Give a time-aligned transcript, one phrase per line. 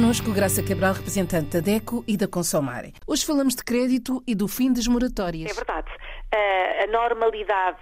[0.00, 2.94] Connosco, Graça Cabral, representante da DECO e da Consomare.
[3.06, 5.50] Hoje falamos de crédito e do fim das moratórias.
[5.50, 5.90] É verdade.
[6.82, 7.76] A normalidade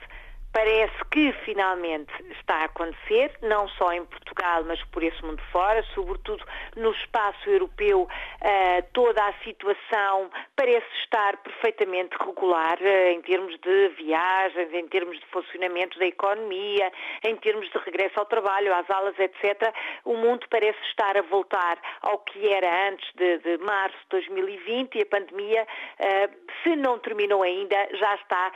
[0.52, 5.82] parece que finalmente está a acontecer, não só em Portugal, mas por esse mundo fora,
[5.94, 6.44] sobretudo
[6.76, 13.88] no espaço europeu, uh, toda a situação parece estar perfeitamente regular uh, em termos de
[13.96, 16.90] viagens, em termos de funcionamento da economia,
[17.24, 19.72] em termos de regresso ao trabalho, às aulas, etc.
[20.04, 24.94] O mundo parece estar a voltar ao que era antes de, de março de 2020
[24.94, 25.66] e a pandemia,
[26.00, 28.52] uh, se não terminou ainda, já está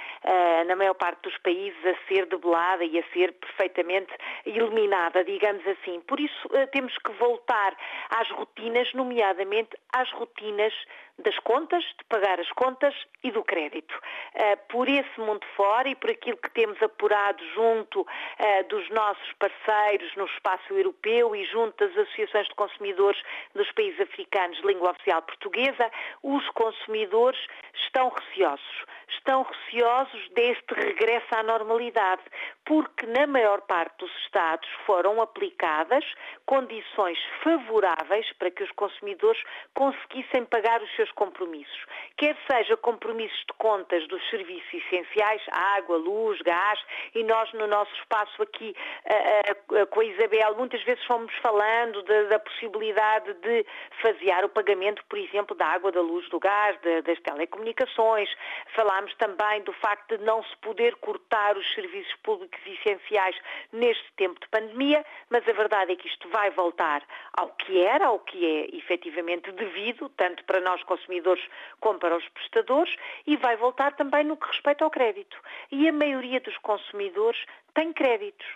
[0.67, 4.13] na maior parte dos países a ser debelada e a ser perfeitamente
[4.47, 6.01] eliminada, digamos assim.
[6.01, 7.77] Por isso eh, temos que voltar
[8.11, 10.73] às rotinas, nomeadamente às rotinas
[11.19, 13.95] das contas, de pagar as contas e do crédito.
[14.35, 18.07] Uh, por esse mundo fora e por aquilo que temos apurado junto uh,
[18.69, 23.23] dos nossos parceiros no espaço europeu e junto das associações de consumidores
[23.55, 25.91] dos países africanos de língua oficial portuguesa,
[26.23, 27.41] os consumidores
[27.87, 28.85] estão receosos.
[29.09, 32.23] Estão receosos deste regresso à normalidade,
[32.65, 36.05] porque na maior parte dos Estados foram aplicadas
[36.47, 39.41] condições favoráveis para que os consumidores
[39.75, 41.87] conseguissem pagar os seus compromissos,
[42.17, 46.79] quer seja compromissos de contas dos serviços essenciais, água, luz, gás,
[47.15, 48.75] e nós no nosso espaço aqui
[49.07, 53.67] uh, uh, com a Isabel muitas vezes fomos falando de, da possibilidade de
[54.01, 58.29] fasear o pagamento, por exemplo, da água, da luz, do gás, de, das telecomunicações.
[58.75, 63.37] Falámos também do facto de não se poder cortar os serviços públicos essenciais
[63.73, 67.03] neste tempo de pandemia, mas a verdade é que isto vai voltar
[67.35, 71.43] ao que era, ao que é efetivamente devido, tanto para nós consumidores
[71.81, 72.95] como para os prestadores
[73.27, 75.37] e vai voltar também no que respeita ao crédito.
[75.71, 77.43] E a maioria dos consumidores
[77.75, 78.47] tem créditos.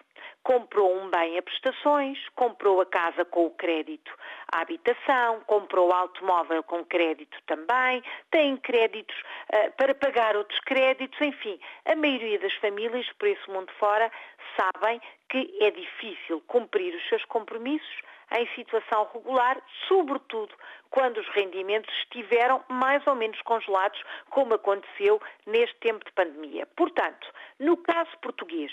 [0.42, 4.12] Comprou um bem a prestações, comprou a casa com o crédito
[4.52, 9.16] à habitação, comprou o automóvel com crédito também, tem créditos
[9.52, 14.10] uh, para pagar outros créditos, enfim, a maioria das famílias por esse mundo fora
[14.56, 18.02] sabem que é difícil cumprir os seus compromissos
[18.32, 20.54] em situação regular, sobretudo
[20.90, 26.66] quando os rendimentos estiveram mais ou menos congelados, como aconteceu neste tempo de pandemia.
[26.76, 27.26] Portanto,
[27.58, 28.72] no caso português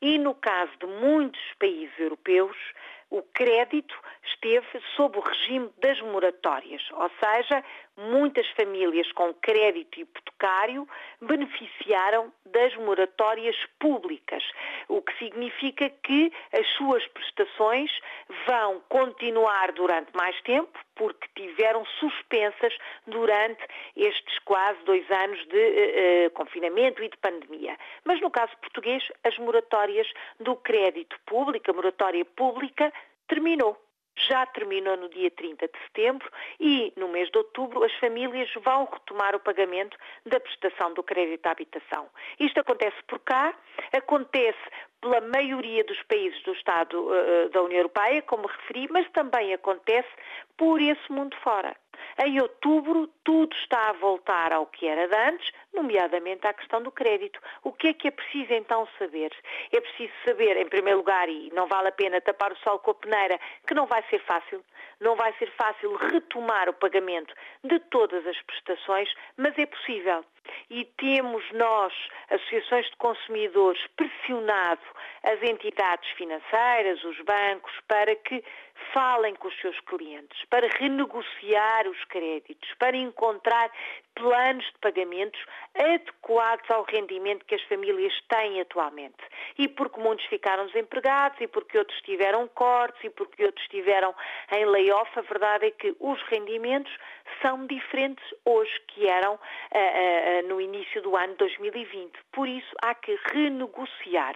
[0.00, 2.56] e no caso de muitos países europeus,
[3.12, 7.62] o crédito esteve sob o regime das moratórias, ou seja,
[7.96, 10.88] muitas famílias com crédito hipotecário
[11.20, 14.42] beneficiaram das moratórias públicas,
[14.88, 17.90] o que significa que as suas prestações
[18.46, 22.76] vão continuar durante mais tempo, porque tiveram suspensas
[23.06, 23.62] durante
[23.96, 27.76] estes quase dois anos de uh, uh, confinamento e de pandemia.
[28.04, 30.06] Mas no caso português, as moratórias
[30.38, 32.92] do crédito público, a moratória pública,
[33.26, 33.76] terminou
[34.16, 36.30] já terminou no dia 30 de setembro
[36.60, 39.96] e no mês de outubro as famílias vão retomar o pagamento
[40.26, 42.08] da prestação do crédito à habitação.
[42.38, 43.54] Isto acontece por cá,
[43.92, 44.58] acontece
[45.02, 50.08] pela maioria dos países do Estado uh, da União Europeia, como referi, mas também acontece
[50.56, 51.76] por esse mundo fora.
[52.24, 56.90] Em outubro, tudo está a voltar ao que era de antes, nomeadamente à questão do
[56.90, 57.40] crédito.
[57.64, 59.32] O que é que é preciso então saber?
[59.72, 62.92] É preciso saber, em primeiro lugar, e não vale a pena tapar o sol com
[62.92, 64.62] a peneira, que não vai ser fácil.
[65.00, 67.34] Não vai ser fácil retomar o pagamento
[67.64, 70.24] de todas as prestações, mas é possível.
[70.70, 71.92] E temos nós,
[72.30, 74.82] associações de consumidores, pressionado
[75.22, 78.42] as entidades financeiras, os bancos, para que
[78.92, 83.70] falem com os seus clientes, para renegociar os créditos, para encontrar
[84.14, 85.40] planos de pagamentos
[85.74, 89.16] adequados ao rendimento que as famílias têm atualmente.
[89.58, 94.14] E porque muitos ficaram desempregados, e porque outros tiveram cortes, e porque outros estiveram
[94.54, 96.92] em layoff, a verdade é que os rendimentos
[97.40, 102.12] são diferentes hoje que eram uh, uh, no início do ano 2020.
[102.32, 104.34] Por isso há que renegociar.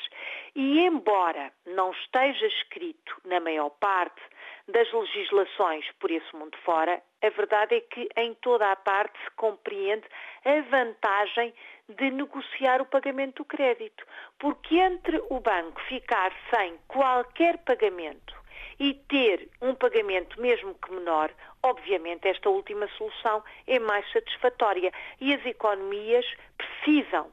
[0.54, 4.20] E embora não esteja escrito na maior parte
[4.68, 9.30] das legislações por esse mundo fora, a verdade é que em toda a parte se
[9.36, 10.06] compreende
[10.44, 11.54] a vantagem
[11.88, 14.06] de negociar o pagamento do crédito,
[14.38, 18.34] porque entre o banco ficar sem qualquer pagamento
[18.78, 21.32] e ter um pagamento mesmo que menor,
[21.62, 24.92] obviamente esta última solução é mais satisfatória.
[25.20, 26.26] E as economias
[26.58, 27.30] precisam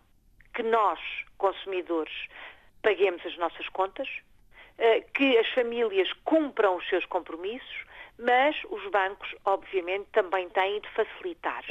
[0.53, 0.99] que nós,
[1.37, 2.13] consumidores,
[2.81, 4.07] paguemos as nossas contas,
[5.13, 7.85] que as famílias cumpram os seus compromissos,
[8.17, 11.63] mas os bancos, obviamente, também têm de facilitar.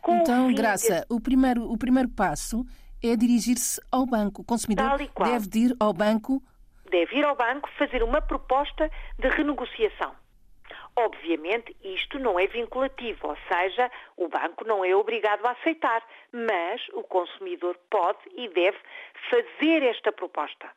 [0.00, 1.06] Com então, o Graça, de...
[1.14, 2.64] o, primeiro, o primeiro passo
[3.02, 4.42] é dirigir-se ao banco.
[4.42, 6.42] O consumidor deve ir ao banco.
[6.90, 10.14] Deve ir ao banco fazer uma proposta de renegociação.
[10.96, 16.02] Obviamente, isto não é vinculativo, ou seja, o banco não é obrigado a aceitar,
[16.32, 18.78] mas o consumidor pode e deve
[19.28, 20.70] fazer esta proposta.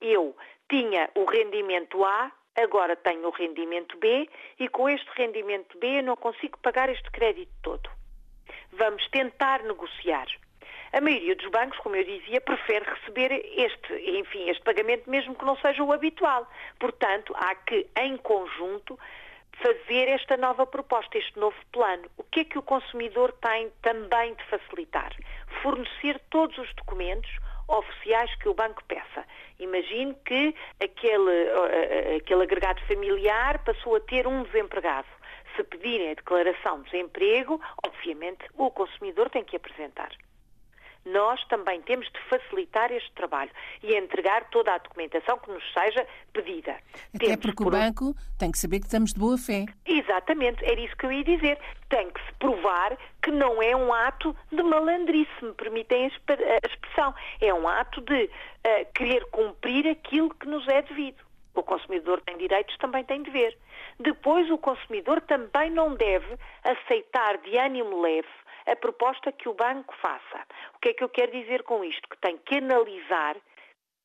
[0.00, 0.36] Eu
[0.68, 4.28] tinha o rendimento A, agora tenho o rendimento B
[4.58, 7.88] e com este rendimento B eu não consigo pagar este crédito todo.
[8.72, 10.26] Vamos tentar negociar.
[10.92, 15.44] A maioria dos bancos, como eu dizia, prefere receber este, enfim, este pagamento mesmo que
[15.44, 16.48] não seja o habitual.
[16.78, 18.98] Portanto, há que, em conjunto,
[19.62, 22.08] fazer esta nova proposta, este novo plano.
[22.16, 25.14] O que é que o consumidor tem também de facilitar?
[25.62, 27.30] Fornecer todos os documentos
[27.68, 29.24] oficiais que o banco peça.
[29.58, 35.08] Imagine que aquele, aquele agregado familiar passou a ter um desempregado.
[35.54, 40.10] Se pedirem a declaração de desemprego, obviamente o consumidor tem que apresentar
[41.06, 43.50] nós também temos de facilitar este trabalho
[43.82, 46.76] e entregar toda a documentação que nos seja pedida.
[47.14, 47.68] Até temos porque por...
[47.68, 49.64] o banco tem que saber que estamos de boa fé.
[49.86, 51.58] Exatamente, era isso que eu ia dizer.
[51.88, 57.14] Tem que se provar que não é um ato de malandrice, me permitem a expressão.
[57.40, 61.24] É um ato de uh, querer cumprir aquilo que nos é devido.
[61.54, 63.56] O consumidor tem direitos, também tem dever.
[63.98, 68.28] Depois, o consumidor também não deve aceitar de ânimo leve
[68.66, 70.46] a proposta que o banco faça.
[70.74, 72.08] O que é que eu quero dizer com isto?
[72.08, 73.36] Que tem que analisar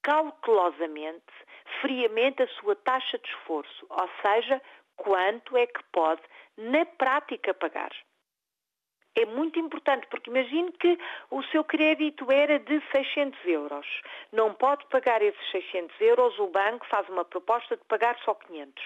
[0.04, 1.34] cautelosamente,
[1.82, 4.62] friamente, a sua taxa de esforço, ou seja,
[4.96, 6.22] quanto é que pode,
[6.58, 7.92] na prática, pagar.
[9.14, 10.98] É muito importante, porque imagine que
[11.30, 13.86] o seu crédito era de 600 euros.
[14.32, 18.84] Não pode pagar esses 600 euros, o banco faz uma proposta de pagar só 500.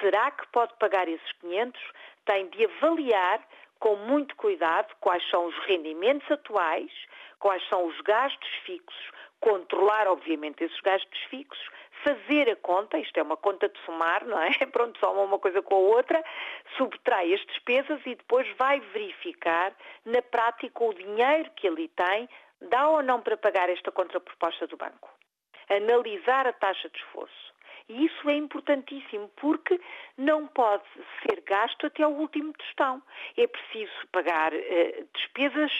[0.00, 1.80] Será que pode pagar esses 500?
[2.26, 3.42] Tem de avaliar
[3.82, 6.92] com muito cuidado quais são os rendimentos atuais,
[7.40, 11.68] quais são os gastos fixos, controlar, obviamente, esses gastos fixos,
[12.04, 14.50] fazer a conta, isto é uma conta de somar, não é?
[14.70, 16.24] Pronto, soma uma coisa com a outra,
[16.76, 19.74] subtrai as despesas e depois vai verificar,
[20.04, 22.28] na prática, o dinheiro que ali tem,
[22.60, 25.10] dá ou não para pagar esta contraproposta do banco.
[25.68, 27.51] Analisar a taxa de esforço.
[27.88, 29.80] E isso é importantíssimo porque
[30.16, 30.84] não pode
[31.22, 33.02] ser gasto até ao último tostão.
[33.36, 35.72] É preciso pagar uh, despesas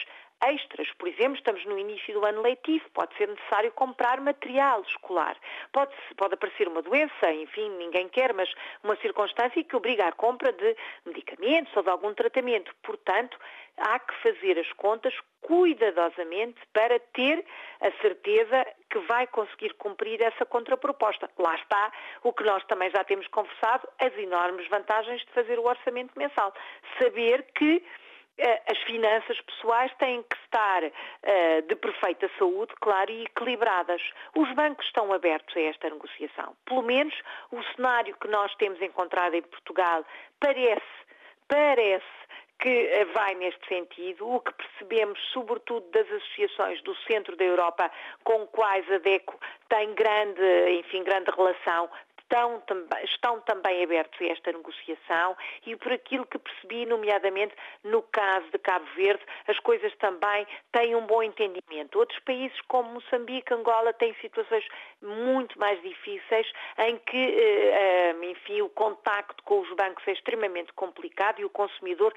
[0.49, 0.91] extras.
[0.97, 5.37] Por exemplo, estamos no início do ano letivo, pode ser necessário comprar material escolar.
[5.71, 8.51] Pode, pode aparecer uma doença, enfim, ninguém quer, mas
[8.83, 10.75] uma circunstância que obriga à compra de
[11.05, 12.73] medicamentos ou de algum tratamento.
[12.83, 13.37] Portanto,
[13.77, 17.45] há que fazer as contas cuidadosamente para ter
[17.81, 21.29] a certeza que vai conseguir cumprir essa contraproposta.
[21.37, 21.91] Lá está
[22.23, 26.53] o que nós também já temos conversado, as enormes vantagens de fazer o orçamento mensal.
[26.99, 27.83] Saber que
[28.39, 34.01] as finanças pessoais têm que estar uh, de perfeita saúde, claro, e equilibradas.
[34.35, 36.55] Os bancos estão abertos a esta negociação.
[36.65, 37.13] Pelo menos
[37.51, 40.03] o cenário que nós temos encontrado em Portugal
[40.39, 40.81] parece,
[41.47, 42.23] parece
[42.59, 44.27] que eh, vai neste sentido.
[44.27, 47.91] O que percebemos, sobretudo das associações do centro da Europa,
[48.23, 49.37] com quais a DECO
[49.69, 50.41] tem grande,
[50.79, 51.89] enfim, grande relação,
[52.33, 52.63] estão,
[53.03, 57.53] estão também abertos a esta negociação e por aquilo que percebi, nomeadamente
[57.83, 61.99] no caso de Cabo Verde, as coisas também têm um bom entendimento.
[61.99, 64.65] Outros países como Moçambique, Angola, têm situações
[65.01, 70.73] muito mais difíceis em que, eh, eh, enfim, o contacto com os bancos é extremamente
[70.73, 72.13] complicado e o consumidor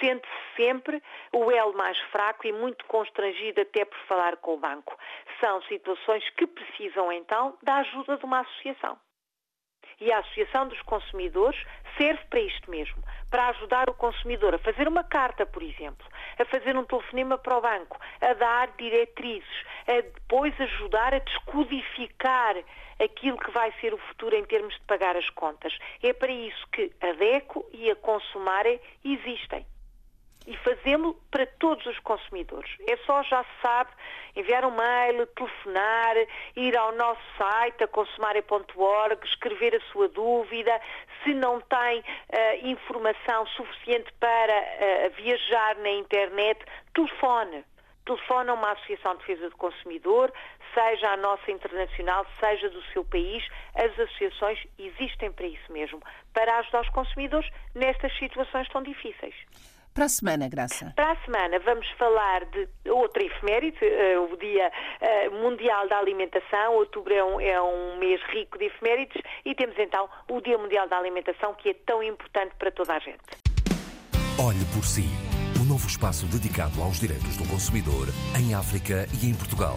[0.00, 4.96] sente-se sempre o elo mais fraco e muito constrangido até por falar com o banco.
[5.40, 8.98] São situações que precisam então da ajuda de uma associação.
[10.00, 11.60] E a Associação dos Consumidores
[11.98, 16.06] serve para isto mesmo, para ajudar o consumidor a fazer uma carta, por exemplo,
[16.38, 22.56] a fazer um telefonema para o banco, a dar diretrizes, a depois ajudar a descodificar
[22.98, 25.76] aquilo que vai ser o futuro em termos de pagar as contas.
[26.02, 29.66] É para isso que a DECO e a Consumare existem
[30.50, 32.68] e fazê-lo para todos os consumidores.
[32.88, 33.90] É só, já se sabe,
[34.34, 36.16] enviar um mail, telefonar,
[36.56, 40.80] ir ao nosso site, a consumare.org, escrever a sua dúvida.
[41.22, 47.64] Se não tem uh, informação suficiente para uh, viajar na internet, telefone.
[48.04, 50.32] Telefone a uma Associação de Defesa do Consumidor,
[50.74, 56.02] seja a nossa internacional, seja do seu país, as associações existem para isso mesmo,
[56.32, 59.36] para ajudar os consumidores nestas situações tão difíceis.
[60.00, 60.94] Para a semana, Graça.
[60.96, 66.72] Para a semana vamos falar de outra efeméride, uh, o Dia uh, Mundial da Alimentação.
[66.76, 70.88] Outubro é um, é um mês rico de efemérides e temos então o Dia Mundial
[70.88, 73.20] da Alimentação que é tão importante para toda a gente.
[74.42, 75.04] Olhe por si.
[75.60, 78.08] O um novo espaço dedicado aos direitos do consumidor
[78.40, 79.76] em África e em Portugal